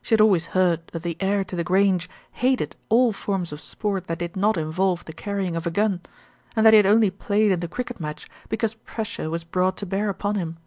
[0.00, 4.06] She had always heard that the heir to The Grange hated all forms of sport
[4.06, 6.02] that did not involve the carrying of a gun,
[6.54, 9.86] and that he had only played in the cricket match because pressure was brought to
[9.86, 10.58] bear upon him.